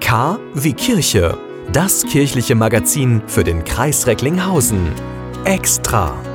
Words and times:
K 0.00 0.38
wie 0.54 0.72
Kirche. 0.72 1.38
Das 1.72 2.04
kirchliche 2.04 2.56
Magazin 2.56 3.22
für 3.28 3.44
den 3.44 3.62
Kreis 3.64 4.08
Recklinghausen. 4.08 4.88
Extra. 5.44 6.29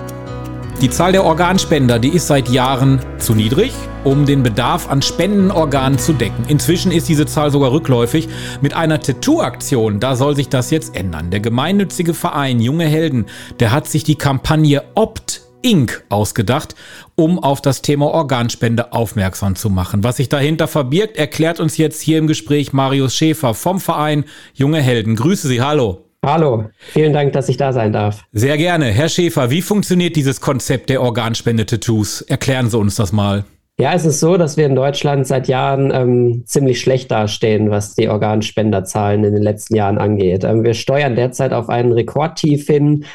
Die 0.82 0.90
Zahl 0.90 1.14
der 1.14 1.24
Organspender, 1.24 2.00
die 2.00 2.10
ist 2.10 2.28
seit 2.28 2.50
Jahren 2.50 3.00
zu 3.18 3.34
niedrig, 3.34 3.72
um 4.04 4.26
den 4.26 4.44
Bedarf 4.44 4.90
an 4.90 5.02
Spendenorganen 5.02 5.98
zu 5.98 6.12
decken. 6.12 6.44
Inzwischen 6.50 6.92
ist 6.92 7.08
diese 7.08 7.26
Zahl 7.26 7.50
sogar 7.50 7.72
rückläufig. 7.72 8.28
Mit 8.62 8.74
einer 8.74 9.00
Tattoo-Aktion, 9.00 10.02
da 10.02 10.18
soll 10.18 10.36
sich 10.36 10.50
das 10.50 10.72
jetzt 10.72 10.96
ändern. 10.96 11.32
Der 11.32 11.40
gemeinnützige 11.40 12.14
Verein 12.14 12.60
Junge 12.60 12.86
Helden, 12.88 13.26
der 13.62 13.72
hat 13.72 13.88
sich 13.88 14.04
die 14.04 14.16
Kampagne 14.16 14.84
Opt 14.96 15.42
Inc. 15.62 16.04
ausgedacht, 16.10 16.76
um 17.16 17.40
auf 17.40 17.62
das 17.62 17.82
Thema 17.82 18.08
Organspende 18.08 18.92
aufmerksam 18.92 19.56
zu 19.56 19.70
machen. 19.70 20.04
Was 20.04 20.18
sich 20.18 20.30
dahinter 20.30 20.68
verbirgt, 20.68 21.18
erklärt 21.18 21.60
uns 21.60 21.78
jetzt 21.78 22.02
hier 22.02 22.20
im 22.20 22.28
Gespräch 22.28 22.74
Marius 22.74 23.16
Schäfer 23.16 23.54
vom 23.54 23.80
Verein 23.80 24.26
Junge 24.54 24.82
Helden. 24.82 25.16
Grüße 25.16 25.48
Sie, 25.48 25.62
hallo. 25.62 26.05
Hallo, 26.26 26.64
vielen 26.80 27.14
Dank, 27.14 27.34
dass 27.34 27.50
ich 27.50 27.58
da 27.58 27.72
sein 27.72 27.94
darf. 27.94 28.24
Sehr 28.32 28.58
gerne. 28.58 28.86
Herr 28.86 29.10
Schäfer, 29.10 29.52
wie 29.52 29.62
funktioniert 29.62 30.16
dieses 30.16 30.42
Konzept 30.42 30.90
der 30.90 31.04
Organspende-Tattoos? 31.04 32.22
Erklären 32.22 32.68
Sie 32.68 32.80
uns 32.80 32.96
das 32.96 33.12
mal. 33.12 33.46
Ja, 33.78 33.94
es 33.94 34.06
ist 34.06 34.22
so, 34.22 34.36
dass 34.36 34.58
wir 34.58 34.66
in 34.66 34.74
Deutschland 34.74 35.28
seit 35.28 35.48
Jahren 35.48 35.92
ähm, 35.94 36.44
ziemlich 36.48 36.82
schlecht 36.82 37.12
dastehen, 37.12 37.70
was 37.70 37.94
die 37.94 38.10
Organspenderzahlen 38.10 39.24
in 39.24 39.34
den 39.36 39.44
letzten 39.44 39.76
Jahren 39.76 40.00
angeht. 40.00 40.44
Ähm, 40.44 40.64
wir 40.64 40.74
steuern 40.74 41.16
derzeit 41.16 41.54
auf 41.54 41.70
einen 41.70 41.92
Rekordtief 41.92 42.66
hin 42.66 43.06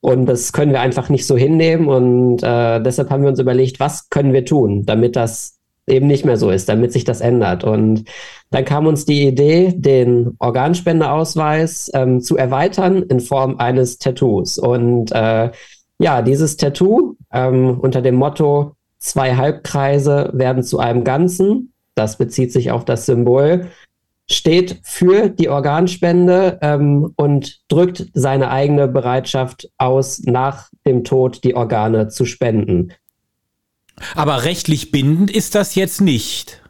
und 0.00 0.26
das 0.26 0.52
können 0.52 0.72
wir 0.72 0.80
einfach 0.80 1.10
nicht 1.10 1.26
so 1.26 1.36
hinnehmen. 1.36 1.86
Und 1.86 2.42
äh, 2.42 2.82
deshalb 2.82 3.10
haben 3.10 3.22
wir 3.22 3.30
uns 3.30 3.38
überlegt, 3.38 3.78
was 3.78 4.08
können 4.08 4.32
wir 4.32 4.44
tun, 4.44 4.84
damit 4.84 5.14
das 5.14 5.57
eben 5.90 6.06
nicht 6.06 6.24
mehr 6.24 6.36
so 6.36 6.50
ist, 6.50 6.68
damit 6.68 6.92
sich 6.92 7.04
das 7.04 7.20
ändert. 7.20 7.64
Und 7.64 8.04
dann 8.50 8.64
kam 8.64 8.86
uns 8.86 9.04
die 9.04 9.26
Idee, 9.26 9.72
den 9.76 10.36
Organspendeausweis 10.38 11.90
ähm, 11.94 12.20
zu 12.20 12.36
erweitern 12.36 13.02
in 13.04 13.20
Form 13.20 13.56
eines 13.58 13.98
Tattoos. 13.98 14.58
Und 14.58 15.12
äh, 15.12 15.50
ja, 15.98 16.22
dieses 16.22 16.56
Tattoo 16.56 17.16
ähm, 17.32 17.78
unter 17.80 18.02
dem 18.02 18.14
Motto 18.14 18.72
zwei 18.98 19.36
Halbkreise 19.36 20.30
werden 20.32 20.62
zu 20.62 20.78
einem 20.78 21.04
Ganzen, 21.04 21.72
das 21.94 22.16
bezieht 22.16 22.52
sich 22.52 22.70
auf 22.70 22.84
das 22.84 23.06
Symbol, 23.06 23.66
steht 24.30 24.80
für 24.82 25.28
die 25.28 25.48
Organspende 25.48 26.58
ähm, 26.60 27.12
und 27.16 27.60
drückt 27.68 28.06
seine 28.12 28.50
eigene 28.50 28.86
Bereitschaft 28.86 29.70
aus, 29.78 30.20
nach 30.24 30.68
dem 30.86 31.02
Tod 31.02 31.42
die 31.44 31.54
Organe 31.54 32.08
zu 32.08 32.24
spenden. 32.24 32.92
Aber 34.14 34.44
rechtlich 34.44 34.90
bindend 34.90 35.30
ist 35.30 35.54
das 35.54 35.74
jetzt 35.74 36.00
nicht. 36.00 36.62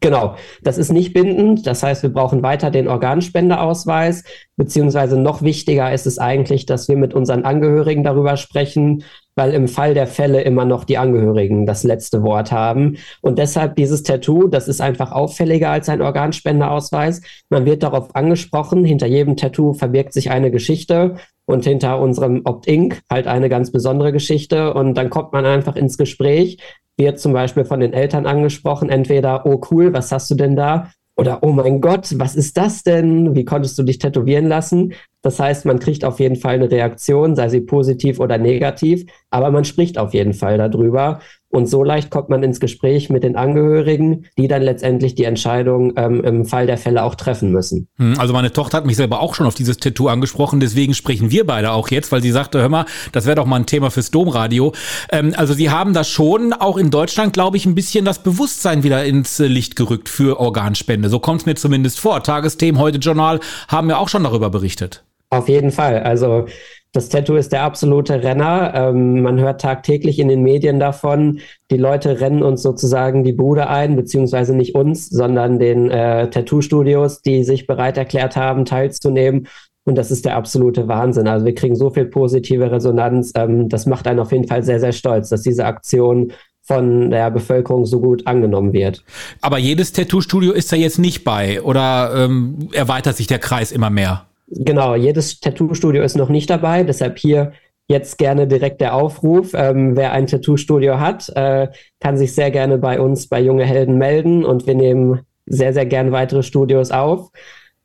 Genau, 0.00 0.36
das 0.62 0.76
ist 0.76 0.92
nicht 0.92 1.14
bindend. 1.14 1.66
Das 1.66 1.82
heißt, 1.82 2.02
wir 2.02 2.12
brauchen 2.12 2.42
weiter 2.42 2.70
den 2.70 2.88
Organspendeausweis, 2.88 4.22
beziehungsweise 4.56 5.18
noch 5.18 5.40
wichtiger 5.40 5.92
ist 5.92 6.06
es 6.06 6.18
eigentlich, 6.18 6.66
dass 6.66 6.88
wir 6.88 6.96
mit 6.96 7.14
unseren 7.14 7.44
Angehörigen 7.44 8.04
darüber 8.04 8.36
sprechen, 8.36 9.04
weil 9.34 9.54
im 9.54 9.66
Fall 9.66 9.94
der 9.94 10.06
Fälle 10.06 10.42
immer 10.42 10.66
noch 10.66 10.84
die 10.84 10.98
Angehörigen 10.98 11.64
das 11.64 11.84
letzte 11.84 12.22
Wort 12.22 12.52
haben. 12.52 12.98
Und 13.22 13.38
deshalb 13.38 13.76
dieses 13.76 14.02
Tattoo, 14.02 14.48
das 14.48 14.68
ist 14.68 14.82
einfach 14.82 15.12
auffälliger 15.12 15.70
als 15.70 15.88
ein 15.88 16.02
Organspendeausweis. 16.02 17.22
Man 17.48 17.64
wird 17.64 17.82
darauf 17.82 18.14
angesprochen, 18.14 18.84
hinter 18.84 19.06
jedem 19.06 19.36
Tattoo 19.36 19.72
verbirgt 19.72 20.12
sich 20.12 20.30
eine 20.30 20.50
Geschichte 20.50 21.16
und 21.48 21.64
hinter 21.64 21.98
unserem 21.98 22.42
Opt-Inc 22.44 23.00
halt 23.10 23.26
eine 23.26 23.48
ganz 23.48 23.72
besondere 23.72 24.12
Geschichte. 24.12 24.74
Und 24.74 24.94
dann 24.94 25.08
kommt 25.08 25.32
man 25.32 25.46
einfach 25.46 25.76
ins 25.76 25.96
Gespräch, 25.96 26.58
wird 26.98 27.18
zum 27.18 27.32
Beispiel 27.32 27.64
von 27.64 27.80
den 27.80 27.94
Eltern 27.94 28.26
angesprochen, 28.26 28.90
entweder, 28.90 29.46
oh 29.46 29.58
cool, 29.70 29.94
was 29.94 30.12
hast 30.12 30.30
du 30.30 30.34
denn 30.34 30.56
da? 30.56 30.90
Oder, 31.16 31.42
oh 31.42 31.50
mein 31.50 31.80
Gott, 31.80 32.14
was 32.18 32.36
ist 32.36 32.58
das 32.58 32.82
denn? 32.82 33.34
Wie 33.34 33.46
konntest 33.46 33.78
du 33.78 33.82
dich 33.82 33.98
tätowieren 33.98 34.46
lassen? 34.46 34.92
Das 35.22 35.40
heißt, 35.40 35.64
man 35.64 35.80
kriegt 35.80 36.04
auf 36.04 36.20
jeden 36.20 36.36
Fall 36.36 36.54
eine 36.54 36.70
Reaktion, 36.70 37.34
sei 37.34 37.48
sie 37.48 37.60
positiv 37.60 38.20
oder 38.20 38.38
negativ, 38.38 39.04
aber 39.30 39.50
man 39.50 39.64
spricht 39.64 39.98
auf 39.98 40.14
jeden 40.14 40.32
Fall 40.32 40.58
darüber. 40.58 41.20
Und 41.50 41.66
so 41.66 41.82
leicht 41.82 42.10
kommt 42.10 42.28
man 42.28 42.42
ins 42.42 42.60
Gespräch 42.60 43.08
mit 43.08 43.24
den 43.24 43.34
Angehörigen, 43.34 44.26
die 44.36 44.48
dann 44.48 44.60
letztendlich 44.60 45.14
die 45.14 45.24
Entscheidung 45.24 45.94
ähm, 45.96 46.22
im 46.22 46.44
Fall 46.44 46.66
der 46.66 46.76
Fälle 46.76 47.02
auch 47.02 47.14
treffen 47.14 47.50
müssen. 47.50 47.88
Hm, 47.96 48.16
also 48.18 48.34
meine 48.34 48.52
Tochter 48.52 48.76
hat 48.76 48.86
mich 48.86 48.96
selber 48.96 49.20
auch 49.20 49.34
schon 49.34 49.46
auf 49.46 49.54
dieses 49.54 49.78
Tattoo 49.78 50.08
angesprochen, 50.08 50.60
deswegen 50.60 50.92
sprechen 50.92 51.30
wir 51.30 51.46
beide 51.46 51.72
auch 51.72 51.88
jetzt, 51.88 52.12
weil 52.12 52.22
sie 52.22 52.32
sagte, 52.32 52.60
hör 52.60 52.68
mal, 52.68 52.84
das 53.12 53.24
wäre 53.24 53.36
doch 53.36 53.46
mal 53.46 53.56
ein 53.56 53.66
Thema 53.66 53.90
fürs 53.90 54.10
Domradio. 54.10 54.72
Ähm, 55.10 55.32
also 55.36 55.54
sie 55.54 55.70
haben 55.70 55.94
da 55.94 56.04
schon 56.04 56.52
auch 56.52 56.76
in 56.76 56.90
Deutschland, 56.90 57.32
glaube 57.32 57.56
ich, 57.56 57.64
ein 57.64 57.74
bisschen 57.74 58.04
das 58.04 58.22
Bewusstsein 58.22 58.82
wieder 58.82 59.04
ins 59.06 59.38
Licht 59.38 59.74
gerückt 59.74 60.10
für 60.10 60.38
Organspende. 60.38 61.08
So 61.08 61.18
kommt 61.18 61.40
es 61.40 61.46
mir 61.46 61.54
zumindest 61.54 61.98
vor. 61.98 62.22
Tagesthemen, 62.22 62.78
heute 62.78 62.98
Journal 62.98 63.40
haben 63.68 63.88
ja 63.88 63.96
auch 63.96 64.10
schon 64.10 64.22
darüber 64.22 64.50
berichtet. 64.50 65.02
Auf 65.30 65.48
jeden 65.48 65.70
Fall. 65.70 66.00
Also 66.00 66.46
das 66.92 67.10
Tattoo 67.10 67.36
ist 67.36 67.52
der 67.52 67.62
absolute 67.62 68.22
Renner. 68.22 68.72
Ähm, 68.74 69.22
man 69.22 69.38
hört 69.38 69.60
tagtäglich 69.60 70.18
in 70.18 70.28
den 70.28 70.42
Medien 70.42 70.80
davon. 70.80 71.40
Die 71.70 71.76
Leute 71.76 72.20
rennen 72.20 72.42
uns 72.42 72.62
sozusagen 72.62 73.24
die 73.24 73.34
Bude 73.34 73.68
ein, 73.68 73.94
beziehungsweise 73.94 74.56
nicht 74.56 74.74
uns, 74.74 75.08
sondern 75.10 75.58
den 75.58 75.90
äh, 75.90 76.30
Tattoo-Studios, 76.30 77.20
die 77.20 77.44
sich 77.44 77.66
bereit 77.66 77.98
erklärt 77.98 78.36
haben, 78.36 78.64
teilzunehmen. 78.64 79.48
Und 79.84 79.96
das 79.96 80.10
ist 80.10 80.24
der 80.24 80.36
absolute 80.36 80.88
Wahnsinn. 80.88 81.28
Also 81.28 81.44
wir 81.44 81.54
kriegen 81.54 81.76
so 81.76 81.90
viel 81.90 82.06
positive 82.06 82.70
Resonanz. 82.70 83.32
Ähm, 83.34 83.68
das 83.68 83.84
macht 83.84 84.06
einen 84.06 84.20
auf 84.20 84.32
jeden 84.32 84.48
Fall 84.48 84.62
sehr, 84.62 84.80
sehr 84.80 84.92
stolz, 84.92 85.28
dass 85.28 85.42
diese 85.42 85.66
Aktion 85.66 86.32
von 86.62 87.10
der 87.10 87.30
Bevölkerung 87.30 87.86
so 87.86 88.00
gut 88.00 88.26
angenommen 88.26 88.72
wird. 88.72 89.02
Aber 89.40 89.58
jedes 89.58 89.92
Tattoo-Studio 89.92 90.52
ist 90.52 90.72
da 90.72 90.76
jetzt 90.76 90.98
nicht 90.98 91.24
bei 91.24 91.62
oder 91.62 92.12
ähm, 92.14 92.68
erweitert 92.72 93.16
sich 93.16 93.26
der 93.26 93.38
Kreis 93.38 93.72
immer 93.72 93.88
mehr? 93.88 94.27
Genau, 94.50 94.94
jedes 94.94 95.40
Tattoo-Studio 95.40 96.02
ist 96.02 96.16
noch 96.16 96.30
nicht 96.30 96.48
dabei, 96.48 96.82
deshalb 96.82 97.18
hier 97.18 97.52
jetzt 97.86 98.18
gerne 98.18 98.46
direkt 98.46 98.80
der 98.80 98.94
Aufruf. 98.94 99.52
Ähm, 99.54 99.96
wer 99.96 100.12
ein 100.12 100.26
Tattoo-Studio 100.26 101.00
hat, 101.00 101.30
äh, 101.34 101.68
kann 102.00 102.16
sich 102.16 102.34
sehr 102.34 102.50
gerne 102.50 102.78
bei 102.78 103.00
uns 103.00 103.28
bei 103.28 103.40
Junge 103.40 103.64
Helden 103.64 103.98
melden 103.98 104.44
und 104.44 104.66
wir 104.66 104.74
nehmen 104.74 105.20
sehr, 105.46 105.72
sehr 105.72 105.86
gerne 105.86 106.12
weitere 106.12 106.42
Studios 106.42 106.90
auf. 106.90 107.30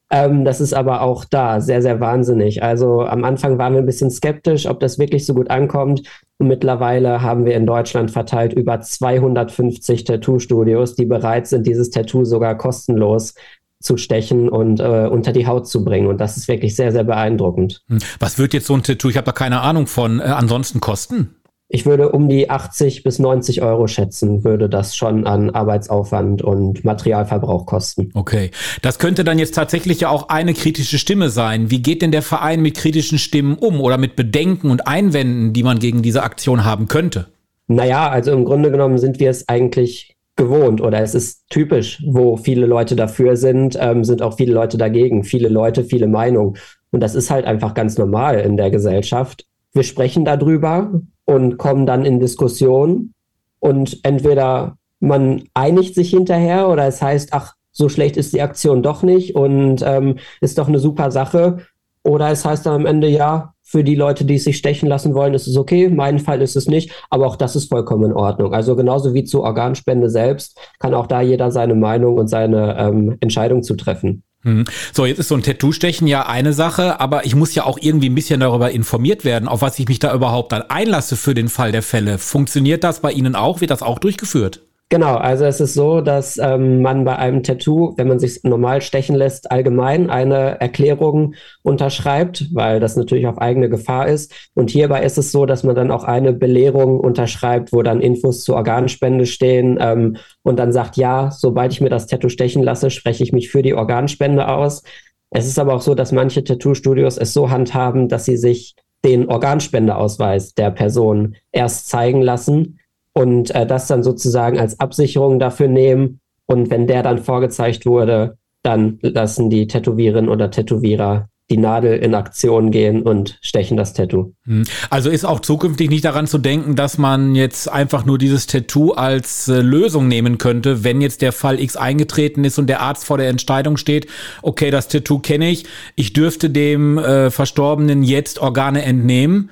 Ähm, 0.10 0.46
das 0.46 0.62
ist 0.62 0.74
aber 0.74 1.02
auch 1.02 1.26
da 1.26 1.60
sehr, 1.60 1.82
sehr 1.82 2.00
wahnsinnig. 2.00 2.62
Also 2.64 3.02
am 3.02 3.24
Anfang 3.24 3.58
waren 3.58 3.74
wir 3.74 3.80
ein 3.80 3.86
bisschen 3.86 4.12
skeptisch, 4.12 4.68
ob 4.68 4.80
das 4.80 5.00
wirklich 5.00 5.26
so 5.26 5.34
gut 5.34 5.50
ankommt. 5.50 6.04
Und 6.38 6.48
mittlerweile 6.48 7.22
haben 7.22 7.46
wir 7.46 7.56
in 7.56 7.66
Deutschland 7.66 8.12
verteilt 8.12 8.54
über 8.54 8.80
250 8.82 10.04
Tattoo-Studios, 10.04 10.96
die 10.96 11.06
bereit 11.06 11.48
sind, 11.48 11.66
dieses 11.66 11.90
Tattoo 11.90 12.26
sogar 12.26 12.58
kostenlos 12.58 13.34
zu 13.84 13.98
stechen 13.98 14.50
und 14.50 14.80
äh, 14.80 15.08
unter 15.12 15.34
die 15.34 15.46
Haut 15.46 15.68
zu 15.68 15.84
bringen. 15.84 16.08
Und 16.08 16.20
das 16.20 16.38
ist 16.38 16.48
wirklich 16.48 16.76
sehr, 16.76 16.92
sehr 16.92 17.04
beeindruckend. 17.04 17.82
Hm. 17.90 18.00
Was 18.20 18.40
wird 18.40 18.54
jetzt 18.54 18.68
so 18.68 18.74
ein 18.74 18.84
Tattoo, 18.84 19.10
ich 19.10 19.18
habe 19.18 19.26
da 19.26 19.32
keine 19.32 19.62
Ahnung 19.62 19.88
von, 19.88 20.20
äh, 20.20 20.24
ansonsten 20.24 20.80
kosten? 20.80 21.36
Ich 21.70 21.88
würde 21.88 22.12
um 22.12 22.30
die 22.30 22.52
80 22.52 23.02
bis 23.04 23.18
90 23.18 23.64
Euro 23.64 23.88
schätzen, 23.88 24.44
würde 24.44 24.70
das 24.70 24.96
schon 24.96 25.26
an 25.26 25.50
Arbeitsaufwand 25.50 26.44
und 26.44 26.86
Materialverbrauch 26.86 27.66
kosten. 27.66 28.12
Okay. 28.14 28.52
Das 28.84 29.00
könnte 29.00 29.24
dann 29.24 29.40
jetzt 29.40 29.56
tatsächlich 29.56 30.02
ja 30.02 30.10
auch 30.10 30.30
eine 30.30 30.54
kritische 30.54 31.00
Stimme 31.00 31.30
sein. 31.30 31.72
Wie 31.72 31.82
geht 31.82 32.04
denn 32.04 32.12
der 32.12 32.22
Verein 32.22 32.62
mit 32.62 32.78
kritischen 32.78 33.18
Stimmen 33.18 33.56
um 33.56 33.82
oder 33.82 33.98
mit 33.98 34.16
Bedenken 34.16 34.70
und 34.70 34.88
Einwänden, 34.88 35.54
die 35.54 35.64
man 35.64 35.80
gegen 35.80 36.04
diese 36.04 36.22
Aktion 36.22 36.64
haben 36.64 36.88
könnte? 36.88 37.30
Naja, 37.68 38.08
also 38.08 38.34
im 38.34 38.46
Grunde 38.46 38.70
genommen 38.70 39.00
sind 39.00 39.20
wir 39.20 39.32
es 39.32 39.50
eigentlich 39.50 40.13
gewohnt 40.36 40.82
oder 40.82 41.02
es 41.02 41.14
ist 41.14 41.44
typisch, 41.50 42.04
wo 42.08 42.38
viele 42.38 42.66
Leute 42.66 42.96
dafür 42.96 43.36
sind, 43.36 43.78
ähm, 43.80 44.04
sind 44.04 44.22
auch 44.22 44.38
viele 44.38 44.54
Leute 44.54 44.78
dagegen. 44.78 45.24
Viele 45.24 45.50
Leute, 45.50 45.84
viele 45.84 46.08
Meinungen. 46.08 46.58
Und 46.92 47.02
das 47.02 47.16
ist 47.16 47.30
halt 47.30 47.46
einfach 47.46 47.74
ganz 47.74 47.98
normal 47.98 48.40
in 48.40 48.58
der 48.58 48.72
Gesellschaft. 48.72 49.46
Wir 49.74 49.84
sprechen 49.84 50.26
darüber 50.26 51.02
und 51.26 51.58
kommen 51.58 51.86
dann 51.86 52.06
in 52.06 52.20
Diskussion 52.20 53.14
und 53.60 54.00
entweder 54.04 54.78
man 55.00 55.44
einigt 55.54 55.96
sich 55.96 56.10
hinterher 56.10 56.70
oder 56.70 56.88
es 56.88 57.02
heißt, 57.02 57.34
ach, 57.34 57.56
so 57.72 57.90
schlecht 57.90 58.18
ist 58.18 58.34
die 58.34 58.42
Aktion 58.42 58.84
doch 58.84 59.04
nicht 59.04 59.36
und 59.36 59.82
ähm, 59.84 60.18
ist 60.42 60.58
doch 60.58 60.68
eine 60.68 60.80
super 60.80 61.12
Sache. 61.12 61.58
Oder 62.04 62.30
es 62.30 62.46
heißt 62.46 62.66
dann 62.66 62.82
am 62.82 62.86
Ende, 62.86 63.08
ja, 63.08 63.53
für 63.74 63.84
die 63.84 63.96
Leute, 63.96 64.24
die 64.24 64.38
sich 64.38 64.58
stechen 64.58 64.88
lassen 64.88 65.16
wollen, 65.16 65.34
ist 65.34 65.48
es 65.48 65.58
okay. 65.58 65.90
Mein 65.90 66.20
Fall 66.20 66.44
ist 66.44 66.56
es 66.56 66.68
nicht, 66.68 66.92
aber 67.10 67.26
auch 67.26 67.36
das 67.36 67.56
ist 67.56 67.70
vollkommen 67.70 68.12
in 68.12 68.14
Ordnung. 68.14 68.54
Also 68.54 68.76
genauso 68.76 69.16
wie 69.16 69.24
zur 69.24 69.42
Organspende 69.42 70.12
selbst 70.12 70.60
kann 70.78 70.94
auch 70.94 71.08
da 71.08 71.22
jeder 71.22 71.50
seine 71.50 71.74
Meinung 71.74 72.20
und 72.20 72.28
seine 72.28 72.78
ähm, 72.78 73.18
Entscheidung 73.20 73.64
zu 73.64 73.76
treffen. 73.76 74.22
Hm. 74.44 74.66
So, 74.94 75.08
jetzt 75.08 75.18
ist 75.18 75.30
so 75.30 75.36
ein 75.36 75.42
Tattoo-Stechen 75.42 76.06
ja 76.06 76.28
eine 76.28 76.54
Sache, 76.54 77.00
aber 77.00 77.26
ich 77.26 77.34
muss 77.34 77.56
ja 77.56 77.66
auch 77.66 77.80
irgendwie 77.82 78.10
ein 78.10 78.16
bisschen 78.16 78.42
darüber 78.42 78.70
informiert 78.70 79.26
werden, 79.26 79.48
auf 79.48 79.64
was 79.64 79.80
ich 79.80 79.88
mich 79.88 79.98
da 79.98 80.14
überhaupt 80.14 80.52
dann 80.52 80.62
einlasse 80.70 81.16
für 81.16 81.34
den 81.34 81.48
Fall 81.48 81.72
der 81.72 81.82
Fälle. 81.82 82.20
Funktioniert 82.20 82.84
das 82.84 83.00
bei 83.00 83.12
Ihnen 83.12 83.34
auch? 83.34 83.60
Wird 83.60 83.72
das 83.72 83.82
auch 83.82 83.98
durchgeführt? 83.98 84.62
Genau, 84.90 85.16
also 85.16 85.46
es 85.46 85.60
ist 85.60 85.74
so, 85.74 86.02
dass 86.02 86.38
ähm, 86.38 86.84
man 86.84 87.04
bei 87.04 87.16
einem 87.16 87.42
Tattoo, 87.42 87.96
wenn 87.98 88.08
man 88.08 88.20
sich 88.20 88.44
normal 88.44 88.80
stechen 88.82 89.16
lässt, 89.16 89.50
allgemein 89.50 90.12
eine 90.12 90.62
Erklärung 90.62 91.34
unterschreibt, 91.64 92.54
weil 92.54 92.80
das 92.80 92.96
natürlich 92.96 93.26
auf 93.26 93.40
eigene 93.40 93.70
Gefahr 93.70 94.08
ist. 94.08 94.52
Und 94.54 94.70
hierbei 94.70 95.04
ist 95.04 95.18
es 95.18 95.32
so, 95.32 95.48
dass 95.48 95.64
man 95.64 95.74
dann 95.74 95.90
auch 95.90 96.04
eine 96.04 96.32
Belehrung 96.32 97.00
unterschreibt, 97.00 97.74
wo 97.74 97.82
dann 97.82 98.02
Infos 98.02 98.44
zur 98.44 98.56
Organspende 98.56 99.26
stehen 99.26 99.80
ähm, 99.82 100.18
und 100.44 100.60
dann 100.60 100.72
sagt, 100.72 100.96
ja, 100.96 101.32
sobald 101.32 101.74
ich 101.74 101.82
mir 101.82 101.90
das 101.90 102.06
Tattoo 102.06 102.30
stechen 102.30 102.62
lasse, 102.62 102.92
spreche 102.92 103.24
ich 103.24 103.34
mich 103.34 103.50
für 103.50 103.64
die 103.64 103.74
Organspende 103.74 104.48
aus. 104.48 104.84
Es 105.32 105.48
ist 105.48 105.58
aber 105.58 105.74
auch 105.74 105.82
so, 105.82 105.96
dass 105.96 106.12
manche 106.12 106.44
Tattoo-Studios 106.44 107.18
es 107.18 107.34
so 107.34 107.50
handhaben, 107.50 108.10
dass 108.10 108.26
sie 108.26 108.38
sich 108.38 108.76
den 109.04 109.28
Organspendeausweis 109.28 110.54
der 110.54 110.70
Person 110.70 111.36
erst 111.52 111.90
zeigen 111.90 112.22
lassen 112.22 112.78
und 113.14 113.54
äh, 113.56 113.66
das 113.66 113.88
dann 113.88 114.04
sozusagen 114.04 114.60
als 114.60 114.80
Absicherung 114.80 115.40
dafür 115.40 115.68
nehmen. 115.68 116.20
Und 116.46 116.70
wenn 116.70 116.88
der 116.88 117.04
dann 117.04 117.20
vorgezeigt 117.20 117.86
wurde, 117.86 118.38
dann 118.64 119.00
lassen 119.02 119.50
die 119.50 119.68
Tätowiererin 119.68 120.30
oder 120.30 120.52
Tätowierer 120.52 121.30
die 121.50 121.58
Nadel 121.58 121.98
in 122.00 122.16
Aktion 122.16 122.72
gehen 122.72 123.04
und 123.04 123.38
stechen 123.42 123.76
das 123.76 123.94
Tattoo. 123.94 124.34
Hm. 124.46 124.64
Also 124.90 125.10
ist 125.10 125.26
auch 125.26 125.42
zukünftig 125.42 125.90
nicht 125.90 126.06
daran 126.06 126.26
zu 126.26 126.38
denken, 126.38 126.76
dass 126.76 126.98
man 126.98 127.36
jetzt 127.36 127.70
einfach 127.72 128.06
nur 128.06 128.18
dieses 128.18 128.48
Tattoo 128.48 128.92
als 128.94 129.50
äh, 129.50 129.62
Lösung 129.62 130.08
nehmen 130.08 130.38
könnte, 130.38 130.84
wenn 130.84 131.02
jetzt 131.02 131.22
der 131.22 131.34
Fall 131.34 131.60
X 131.60 131.76
eingetreten 131.76 132.46
ist 132.46 132.60
und 132.60 132.68
der 132.68 132.82
Arzt 132.82 133.06
vor 133.06 133.18
der 133.18 133.28
Entscheidung 133.28 133.78
steht, 133.78 134.08
okay, 134.42 134.72
das 134.72 134.88
Tattoo 134.88 135.20
kenne 135.20 135.50
ich, 135.50 135.66
ich 135.96 136.14
dürfte 136.14 136.50
dem 136.50 136.98
äh, 136.98 137.30
Verstorbenen 137.30 138.04
jetzt 138.04 138.40
Organe 138.40 138.84
entnehmen. 138.84 139.50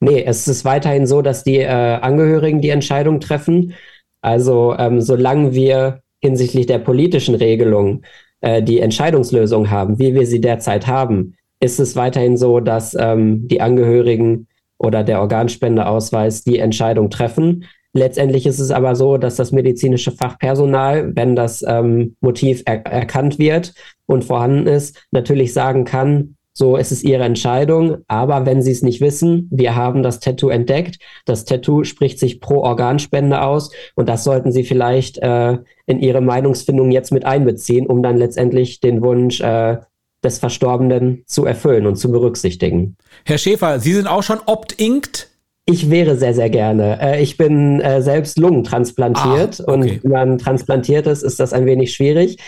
Nee, 0.00 0.22
es 0.24 0.48
ist 0.48 0.64
weiterhin 0.64 1.06
so, 1.06 1.22
dass 1.22 1.44
die 1.44 1.58
äh, 1.58 1.68
Angehörigen 1.68 2.60
die 2.60 2.70
Entscheidung 2.70 3.20
treffen. 3.20 3.74
Also 4.20 4.74
ähm, 4.78 5.00
solange 5.00 5.54
wir 5.54 6.00
hinsichtlich 6.20 6.66
der 6.66 6.78
politischen 6.78 7.34
Regelung 7.34 8.02
äh, 8.40 8.62
die 8.62 8.80
Entscheidungslösung 8.80 9.70
haben, 9.70 9.98
wie 9.98 10.14
wir 10.14 10.26
sie 10.26 10.40
derzeit 10.40 10.86
haben, 10.86 11.34
ist 11.60 11.80
es 11.80 11.96
weiterhin 11.96 12.36
so, 12.36 12.60
dass 12.60 12.96
ähm, 12.98 13.48
die 13.48 13.60
Angehörigen 13.60 14.46
oder 14.78 15.04
der 15.04 15.20
Organspendeausweis 15.20 16.44
die 16.44 16.58
Entscheidung 16.58 17.10
treffen. 17.10 17.64
Letztendlich 17.92 18.44
ist 18.44 18.58
es 18.58 18.70
aber 18.70 18.96
so, 18.96 19.18
dass 19.18 19.36
das 19.36 19.52
medizinische 19.52 20.10
Fachpersonal, 20.10 21.14
wenn 21.14 21.36
das 21.36 21.64
ähm, 21.66 22.16
Motiv 22.20 22.62
er 22.66 22.84
erkannt 22.86 23.38
wird 23.38 23.72
und 24.06 24.24
vorhanden 24.24 24.66
ist, 24.66 25.06
natürlich 25.12 25.52
sagen 25.52 25.84
kann, 25.84 26.33
so, 26.56 26.76
es 26.76 26.92
ist 26.92 27.02
ihre 27.02 27.24
Entscheidung. 27.24 27.98
Aber 28.06 28.46
wenn 28.46 28.62
sie 28.62 28.70
es 28.70 28.82
nicht 28.82 29.00
wissen, 29.00 29.48
wir 29.50 29.74
haben 29.74 30.04
das 30.04 30.20
Tattoo 30.20 30.48
entdeckt. 30.48 30.98
Das 31.26 31.44
Tattoo 31.44 31.82
spricht 31.82 32.20
sich 32.20 32.40
pro 32.40 32.60
Organspende 32.60 33.42
aus. 33.42 33.70
Und 33.96 34.08
das 34.08 34.22
sollten 34.22 34.52
sie 34.52 34.62
vielleicht 34.62 35.18
äh, 35.18 35.58
in 35.86 35.98
ihre 35.98 36.20
Meinungsfindung 36.20 36.92
jetzt 36.92 37.12
mit 37.12 37.26
einbeziehen, 37.26 37.88
um 37.88 38.02
dann 38.02 38.16
letztendlich 38.16 38.78
den 38.78 39.02
Wunsch 39.02 39.40
äh, 39.40 39.78
des 40.22 40.38
Verstorbenen 40.38 41.24
zu 41.26 41.44
erfüllen 41.44 41.86
und 41.86 41.96
zu 41.96 42.10
berücksichtigen. 42.10 42.96
Herr 43.24 43.38
Schäfer, 43.38 43.80
Sie 43.80 43.92
sind 43.92 44.06
auch 44.06 44.22
schon 44.22 44.38
opt-inkt? 44.46 45.28
Ich 45.66 45.90
wäre 45.90 46.16
sehr, 46.16 46.34
sehr 46.34 46.50
gerne. 46.50 47.00
Äh, 47.00 47.22
ich 47.22 47.36
bin 47.36 47.80
äh, 47.80 48.00
selbst 48.00 48.38
lungentransplantiert 48.38 49.60
ah, 49.60 49.64
okay. 49.64 49.72
und 49.72 50.04
wenn 50.04 50.10
man 50.10 50.38
transplantiert 50.38 51.06
ist, 51.06 51.22
ist 51.22 51.40
das 51.40 51.52
ein 51.52 51.66
wenig 51.66 51.94
schwierig. 51.94 52.38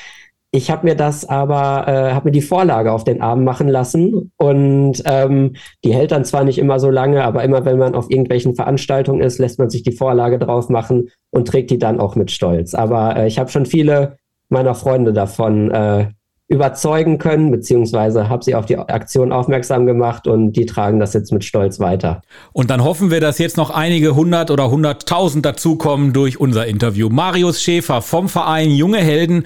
Ich 0.53 0.71
habe 0.71 0.87
mir 0.87 0.95
das 0.95 1.29
aber, 1.29 1.87
äh, 1.89 2.15
habe 2.15 2.27
mir 2.27 2.33
die 2.33 2.41
Vorlage 2.41 2.93
auf 2.93 3.05
den 3.05 3.21
Arm 3.21 3.45
machen 3.45 3.69
lassen 3.69 4.33
und 4.37 5.03
ähm, 5.05 5.55
die 5.85 5.93
hält 5.93 6.13
dann 6.13 6.25
zwar 6.25 6.45
nicht 6.45 6.59
immer 6.59 6.79
so 6.79 6.89
lange, 6.89 7.25
aber 7.25 7.45
immer 7.45 7.65
wenn 7.65 7.79
man 7.79 7.95
auf 7.95 8.11
irgendwelchen 8.11 8.55
Veranstaltungen 8.55 9.21
ist, 9.21 9.39
lässt 9.39 9.59
man 9.59 9.71
sich 9.71 9.83
die 9.83 9.93
Vorlage 9.93 10.39
drauf 10.39 10.69
machen 10.69 11.11
und 11.31 11.49
trägt 11.49 11.71
die 11.71 11.79
dann 11.79 12.01
auch 12.01 12.17
mit 12.17 12.31
Stolz. 12.31 12.75
Aber 12.75 13.17
äh, 13.17 13.27
ich 13.27 13.39
habe 13.39 13.51
schon 13.51 13.67
viele 13.67 14.19
meiner 14.49 14.75
Freunde 14.75 15.13
davon 15.13 15.71
äh, 15.73 16.09
überzeugen 16.49 17.19
können, 17.19 17.51
beziehungsweise 17.51 18.29
habe 18.29 18.45
sie 18.45 18.55
auf 18.55 18.67
die 18.67 18.79
Aktion 18.79 19.33
aufmerksam 19.33 19.85
gemacht 19.85 20.29
und 20.29 20.53
die 20.53 20.65
tragen 20.65 21.01
das 21.01 21.13
jetzt 21.13 21.33
mit 21.33 21.45
Stolz 21.45 21.81
weiter. 21.81 22.23
Und 22.53 22.71
dann 22.71 22.85
hoffen 22.85 23.11
wir, 23.11 23.21
dass 23.21 23.39
jetzt 23.39 23.57
noch 23.57 23.71
einige 23.71 24.15
hundert 24.15 24.53
oder 24.53 24.71
hunderttausend 24.71 25.45
dazukommen 25.45 26.13
durch 26.13 26.39
unser 26.39 26.67
Interview. 26.67 27.09
Marius 27.09 27.63
Schäfer 27.63 28.01
vom 28.01 28.29
Verein 28.29 28.71
Junge 28.71 28.99
Helden. 28.99 29.45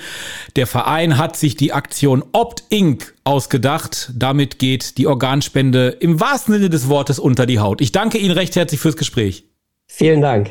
Der 0.56 0.66
Verein 0.66 1.16
hat 1.16 1.36
sich 1.36 1.56
die 1.56 1.72
Aktion 1.72 2.22
Opt 2.32 2.64
Inc. 2.68 3.14
ausgedacht. 3.24 4.12
Damit 4.14 4.58
geht 4.58 4.98
die 4.98 5.06
Organspende 5.06 5.88
im 6.00 6.20
wahrsten 6.20 6.54
Sinne 6.54 6.68
des 6.68 6.90
Wortes 6.90 7.18
unter 7.18 7.46
die 7.46 7.60
Haut. 7.60 7.80
Ich 7.80 7.92
danke 7.92 8.18
Ihnen 8.18 8.32
recht 8.32 8.56
herzlich 8.56 8.80
fürs 8.80 8.98
Gespräch. 8.98 9.46
Vielen 9.86 10.20
Dank. 10.20 10.50